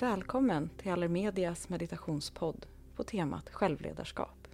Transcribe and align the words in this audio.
Välkommen 0.00 0.70
till 0.76 0.92
Allermedias 0.92 1.68
meditationspodd 1.68 2.66
på 2.96 3.04
temat 3.04 3.50
självledarskap. 3.50 4.48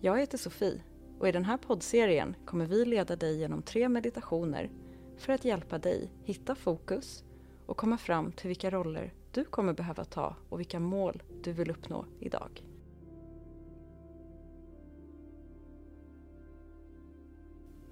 Jag 0.00 0.20
heter 0.20 0.38
Sofie 0.38 0.82
och 1.18 1.28
i 1.28 1.32
den 1.32 1.44
här 1.44 1.56
poddserien 1.56 2.36
kommer 2.46 2.66
vi 2.66 2.84
leda 2.84 3.16
dig 3.16 3.38
genom 3.38 3.62
tre 3.62 3.88
meditationer 3.88 4.70
för 5.16 5.32
att 5.32 5.44
hjälpa 5.44 5.78
dig 5.78 6.10
hitta 6.24 6.54
fokus 6.54 7.24
och 7.66 7.76
komma 7.76 7.98
fram 7.98 8.32
till 8.32 8.48
vilka 8.48 8.70
roller 8.70 9.14
du 9.32 9.44
kommer 9.44 9.72
behöva 9.72 10.04
ta 10.04 10.36
och 10.48 10.60
vilka 10.60 10.80
mål 10.80 11.22
du 11.42 11.52
vill 11.52 11.70
uppnå 11.70 12.04
idag. 12.20 12.66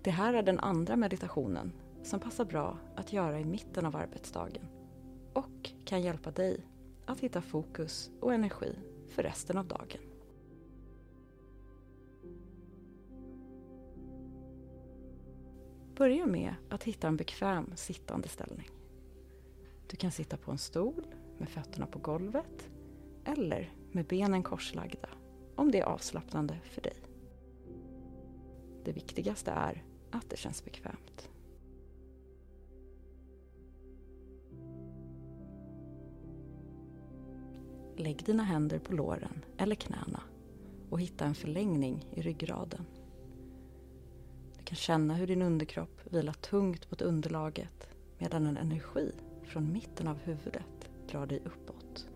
Det 0.02 0.10
här 0.10 0.34
är 0.34 0.42
den 0.42 0.58
andra 0.58 0.96
meditationen 0.96 1.72
som 2.08 2.20
passar 2.20 2.44
bra 2.44 2.78
att 2.96 3.12
göra 3.12 3.40
i 3.40 3.44
mitten 3.44 3.86
av 3.86 3.96
arbetsdagen 3.96 4.68
och 5.32 5.70
kan 5.84 6.02
hjälpa 6.02 6.30
dig 6.30 6.66
att 7.06 7.20
hitta 7.20 7.42
fokus 7.42 8.10
och 8.20 8.34
energi 8.34 8.78
för 9.08 9.22
resten 9.22 9.58
av 9.58 9.66
dagen. 9.66 10.00
Börja 15.96 16.26
med 16.26 16.54
att 16.68 16.84
hitta 16.84 17.08
en 17.08 17.16
bekväm 17.16 17.72
sittande 17.76 18.28
ställning. 18.28 18.70
Du 19.86 19.96
kan 19.96 20.10
sitta 20.10 20.36
på 20.36 20.50
en 20.50 20.58
stol 20.58 21.06
med 21.38 21.48
fötterna 21.48 21.86
på 21.86 21.98
golvet 21.98 22.70
eller 23.24 23.72
med 23.92 24.06
benen 24.06 24.42
korslagda 24.42 25.08
om 25.56 25.70
det 25.70 25.80
är 25.80 25.84
avslappnande 25.84 26.58
för 26.64 26.82
dig. 26.82 26.96
Det 28.84 28.92
viktigaste 28.92 29.50
är 29.50 29.84
att 30.10 30.30
det 30.30 30.36
känns 30.36 30.64
bekvämt. 30.64 31.30
Lägg 38.00 38.24
dina 38.24 38.42
händer 38.42 38.78
på 38.78 38.92
låren 38.92 39.44
eller 39.56 39.74
knäna 39.74 40.22
och 40.90 41.00
hitta 41.00 41.24
en 41.24 41.34
förlängning 41.34 42.06
i 42.12 42.22
ryggraden. 42.22 42.86
Du 44.58 44.64
kan 44.64 44.76
känna 44.76 45.14
hur 45.14 45.26
din 45.26 45.42
underkropp 45.42 46.00
vilar 46.10 46.32
tungt 46.32 46.90
mot 46.90 47.02
underlaget 47.02 47.88
medan 48.18 48.46
en 48.46 48.56
energi 48.56 49.12
från 49.44 49.72
mitten 49.72 50.08
av 50.08 50.18
huvudet 50.18 50.90
drar 51.08 51.26
dig 51.26 51.42
uppåt. 51.44 52.08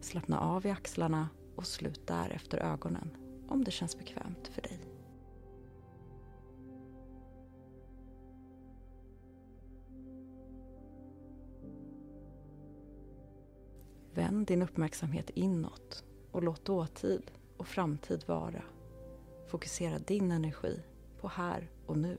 Slappna 0.00 0.40
av 0.40 0.66
i 0.66 0.70
axlarna 0.70 1.28
och 1.56 1.66
slut 1.66 2.06
därefter 2.06 2.58
ögonen 2.58 3.16
om 3.48 3.64
det 3.64 3.70
känns 3.70 3.98
bekvämt 3.98 4.48
för 4.48 4.62
dig. 4.62 4.89
Vänd 14.14 14.46
din 14.46 14.62
uppmärksamhet 14.62 15.30
inåt 15.30 16.04
och 16.30 16.42
låt 16.42 16.64
dåtid 16.64 17.30
och 17.56 17.66
framtid 17.66 18.24
vara. 18.26 18.62
Fokusera 19.46 19.98
din 19.98 20.32
energi 20.32 20.82
på 21.20 21.28
här 21.28 21.70
och 21.86 21.98
nu. 21.98 22.18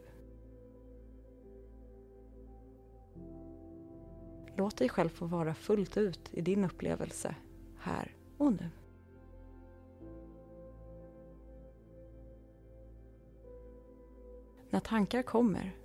Låt 4.58 4.78
dig 4.78 4.90
själv 4.90 5.10
få 5.10 5.26
vara 5.26 5.54
fullt 5.54 5.98
ut 5.98 6.30
i 6.32 6.42
din 6.42 6.66
upplevelse 6.66 7.36
här 7.78 8.16
och 8.38 8.54
nu. 8.54 8.70
När 14.70 14.80
tankar 14.80 15.24
kommer, 15.24 15.76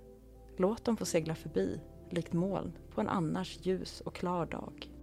låt 0.57 0.85
dem 0.85 0.97
få 0.97 1.05
segla 1.05 1.35
förbi 1.35 1.79
likt 2.09 2.33
moln 2.33 2.73
på 2.89 3.01
en 3.01 3.09
annars 3.09 3.59
ljus 3.61 4.01
och 4.01 4.15
klar 4.15 4.45
dag. 4.45 4.96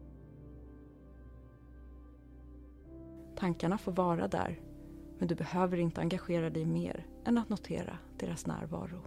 Tankarna 3.44 3.78
får 3.78 3.92
vara 3.92 4.28
där, 4.28 4.60
men 5.18 5.28
du 5.28 5.34
behöver 5.34 5.76
inte 5.78 6.00
engagera 6.00 6.50
dig 6.50 6.66
mer 6.66 7.06
än 7.24 7.38
att 7.38 7.48
notera 7.48 7.98
deras 8.18 8.46
närvaro. 8.46 9.00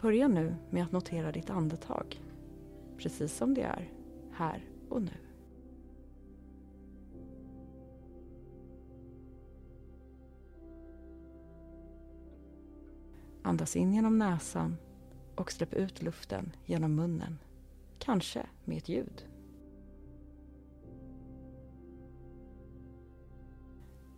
Börja 0.00 0.28
nu 0.28 0.56
med 0.70 0.82
att 0.82 0.92
notera 0.92 1.32
ditt 1.32 1.50
andetag, 1.50 2.22
precis 2.98 3.36
som 3.36 3.54
det 3.54 3.62
är, 3.62 3.92
här 4.32 4.64
och 4.88 5.02
nu. 5.02 5.18
Andas 13.42 13.76
in 13.76 13.94
genom 13.94 14.18
näsan 14.18 14.76
och 15.36 15.52
släpp 15.52 15.74
ut 15.74 16.02
luften 16.02 16.52
genom 16.64 16.94
munnen. 16.94 17.38
Kanske 17.98 18.46
med 18.64 18.76
ett 18.76 18.88
ljud. 18.88 19.26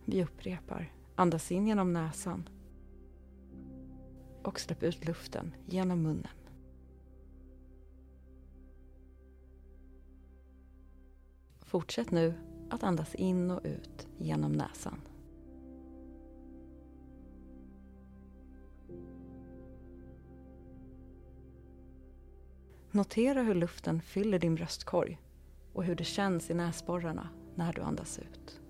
Vi 0.05 0.23
upprepar. 0.23 0.93
Andas 1.15 1.51
in 1.51 1.67
genom 1.67 1.93
näsan 1.93 2.49
och 4.43 4.59
släpp 4.59 4.83
ut 4.83 5.05
luften 5.05 5.55
genom 5.65 6.01
munnen. 6.01 6.27
Fortsätt 11.59 12.11
nu 12.11 12.33
att 12.69 12.83
andas 12.83 13.15
in 13.15 13.51
och 13.51 13.61
ut 13.63 14.07
genom 14.17 14.51
näsan. 14.51 15.01
Notera 22.97 23.43
hur 23.43 23.55
luften 23.55 24.01
fyller 24.01 24.39
din 24.39 24.55
bröstkorg 24.55 25.19
och 25.73 25.83
hur 25.83 25.95
det 25.95 26.03
känns 26.03 26.49
i 26.49 26.53
näsborrarna 26.53 27.29
när 27.55 27.73
du 27.73 27.81
andas 27.81 28.19
ut. 28.19 28.61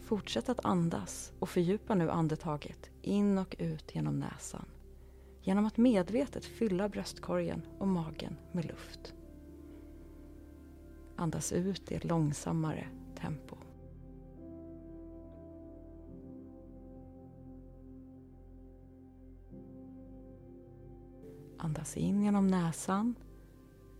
Fortsätt 0.00 0.48
att 0.48 0.64
andas 0.64 1.32
och 1.38 1.48
fördjupa 1.48 1.94
nu 1.94 2.10
andetaget 2.10 2.90
in 3.02 3.38
och 3.38 3.56
ut 3.58 3.94
genom 3.94 4.18
näsan 4.18 4.64
genom 5.42 5.66
att 5.66 5.76
medvetet 5.76 6.44
fylla 6.44 6.88
bröstkorgen 6.88 7.62
och 7.78 7.88
magen 7.88 8.36
med 8.52 8.64
luft. 8.64 9.14
Andas 11.16 11.52
ut 11.52 11.92
i 11.92 11.94
ett 11.94 12.04
långsammare 12.04 12.88
tempo. 13.20 13.56
Andas 21.62 21.96
in 21.96 22.22
genom 22.22 22.46
näsan 22.46 23.14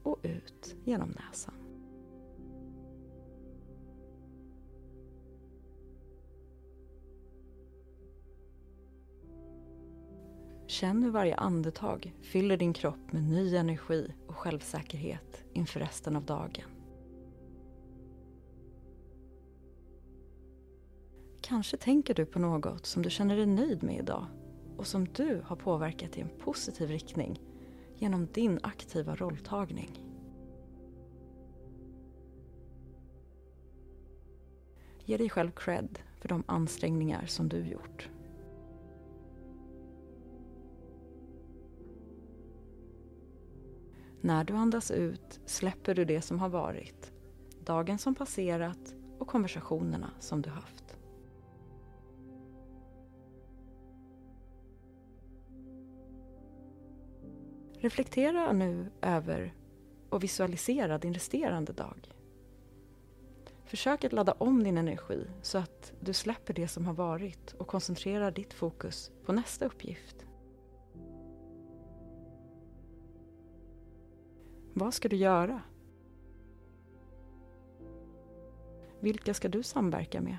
och 0.03 0.19
ut 0.23 0.77
genom 0.85 1.09
näsan. 1.09 1.55
Känn 10.67 11.03
hur 11.03 11.11
varje 11.11 11.37
andetag 11.37 12.15
fyller 12.23 12.57
din 12.57 12.73
kropp 12.73 13.13
med 13.13 13.23
ny 13.23 13.57
energi 13.57 14.15
och 14.27 14.37
självsäkerhet 14.37 15.45
inför 15.53 15.81
resten 15.81 16.17
av 16.17 16.25
dagen. 16.25 16.71
Kanske 21.41 21.77
tänker 21.77 22.15
du 22.15 22.27
på 22.27 22.39
något 22.39 22.87
som 22.87 23.03
du 23.03 23.11
känner 23.11 23.37
dig 23.37 23.47
nöjd 23.47 23.83
med 23.83 23.99
idag 23.99 24.27
och 24.77 24.87
som 24.87 25.05
du 25.05 25.43
har 25.45 25.57
påverkat 25.57 26.19
i 26.19 26.21
en 26.21 26.31
positiv 26.39 26.89
riktning 26.89 27.41
genom 28.01 28.27
din 28.33 28.59
aktiva 28.63 29.15
rolltagning. 29.15 30.07
Ge 35.05 35.17
dig 35.17 35.31
själv 35.31 35.51
cred 35.51 35.99
för 36.21 36.29
de 36.29 36.45
ansträngningar 36.47 37.27
som 37.27 37.49
du 37.49 37.67
gjort. 37.67 38.09
När 44.21 44.45
du 44.45 44.55
andas 44.55 44.91
ut 44.91 45.41
släpper 45.47 45.95
du 45.95 46.05
det 46.05 46.23
som 46.23 46.39
har 46.39 46.49
varit, 46.49 47.13
dagen 47.65 47.99
som 47.99 48.15
passerat 48.15 48.95
och 49.19 49.29
konversationerna 49.29 50.11
som 50.21 50.43
du 50.43 50.51
haft. 50.51 51.00
Reflektera 57.83 58.53
nu 58.53 58.91
över 59.01 59.55
och 60.09 60.23
visualisera 60.23 60.99
din 60.99 61.15
resterande 61.15 61.73
dag. 61.73 62.15
Försök 63.65 64.05
att 64.05 64.13
ladda 64.13 64.33
om 64.33 64.65
din 64.65 64.79
energi 64.79 65.27
så 65.43 65.59
att 65.59 65.93
du 66.01 66.13
släpper 66.13 66.55
det 66.55 66.69
som 66.69 66.87
har 66.87 66.95
varit 66.95 67.53
och 67.53 67.67
koncentrerar 67.67 68.31
ditt 68.31 68.53
fokus 68.53 69.11
på 69.25 69.33
nästa 69.33 69.67
uppgift. 69.67 70.27
Vad 74.75 74.95
ska 74.95 75.09
du 75.09 75.17
göra? 75.17 75.63
Vilka 79.01 79.35
ska 79.35 79.49
du 79.49 79.63
samverka 79.63 80.21
med? 80.21 80.37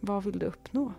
Vad 0.00 0.24
vill 0.24 0.38
du 0.38 0.46
uppnå? 0.46 0.92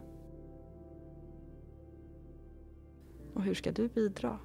Och 3.41 3.45
hur 3.45 3.53
ska 3.53 3.71
du 3.71 3.87
bidra? 3.87 4.39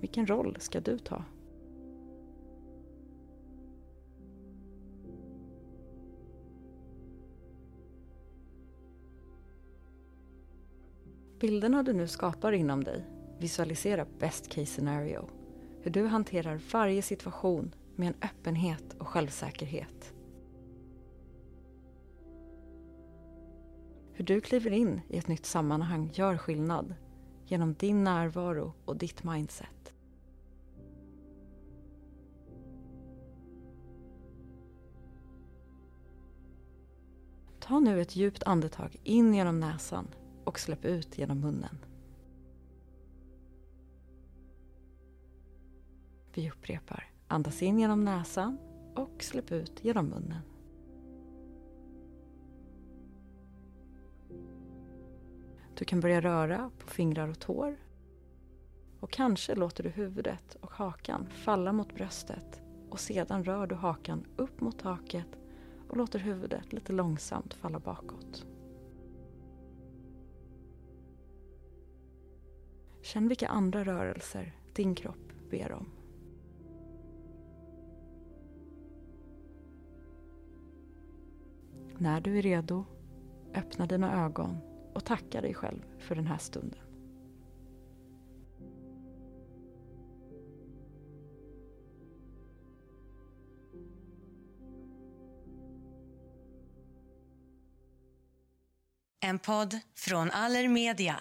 Vilken 0.00 0.26
roll 0.26 0.56
ska 0.60 0.80
du 0.80 0.98
ta? 0.98 1.24
Bilderna 11.40 11.82
du 11.82 11.92
nu 11.92 12.08
skapar 12.08 12.52
inom 12.52 12.84
dig 12.84 13.04
visualisera 13.38 14.06
best 14.18 14.48
case 14.48 14.66
scenario. 14.66 15.28
Hur 15.82 15.90
du 15.90 16.06
hanterar 16.06 16.60
varje 16.72 17.02
situation 17.02 17.74
med 17.96 18.08
en 18.08 18.14
öppenhet 18.22 18.96
och 18.98 19.08
självsäkerhet. 19.08 20.17
Hur 24.18 24.24
du 24.24 24.40
kliver 24.40 24.70
in 24.70 25.00
i 25.08 25.18
ett 25.18 25.28
nytt 25.28 25.46
sammanhang 25.46 26.10
gör 26.14 26.36
skillnad 26.36 26.94
genom 27.46 27.74
din 27.74 28.04
närvaro 28.04 28.72
och 28.84 28.96
ditt 28.96 29.24
mindset. 29.24 29.94
Ta 37.60 37.80
nu 37.80 38.00
ett 38.00 38.16
djupt 38.16 38.42
andetag 38.42 38.96
in 39.02 39.34
genom 39.34 39.60
näsan 39.60 40.06
och 40.44 40.58
släpp 40.58 40.84
ut 40.84 41.18
genom 41.18 41.40
munnen. 41.40 41.78
Vi 46.34 46.50
upprepar. 46.50 47.10
Andas 47.28 47.62
in 47.62 47.78
genom 47.78 48.04
näsan 48.04 48.58
och 48.94 49.22
släpp 49.22 49.52
ut 49.52 49.84
genom 49.84 50.06
munnen. 50.06 50.57
Du 55.78 55.84
kan 55.84 56.00
börja 56.00 56.20
röra 56.20 56.70
på 56.78 56.88
fingrar 56.88 57.28
och 57.28 57.38
tår. 57.38 57.76
Och 59.00 59.10
kanske 59.10 59.54
låter 59.54 59.82
du 59.82 59.88
huvudet 59.88 60.54
och 60.60 60.72
hakan 60.72 61.26
falla 61.30 61.72
mot 61.72 61.94
bröstet 61.94 62.62
och 62.90 63.00
sedan 63.00 63.44
rör 63.44 63.66
du 63.66 63.74
hakan 63.74 64.26
upp 64.36 64.60
mot 64.60 64.78
taket 64.78 65.26
och 65.88 65.96
låter 65.96 66.18
huvudet 66.18 66.72
lite 66.72 66.92
långsamt 66.92 67.54
falla 67.54 67.78
bakåt. 67.78 68.46
Känn 73.02 73.28
vilka 73.28 73.48
andra 73.48 73.84
rörelser 73.84 74.52
din 74.72 74.94
kropp 74.94 75.32
ber 75.50 75.72
om. 75.72 75.90
När 81.98 82.20
du 82.20 82.38
är 82.38 82.42
redo, 82.42 82.84
öppna 83.54 83.86
dina 83.86 84.24
ögon 84.24 84.56
och 84.98 85.04
tacka 85.04 85.40
dig 85.40 85.54
själv 85.54 85.82
för 85.98 86.14
den 86.14 86.26
här 86.26 86.38
stunden. 86.38 86.80
En 99.20 99.38
podd 99.38 99.80
från 99.94 100.30
Allermedia. 100.30 101.16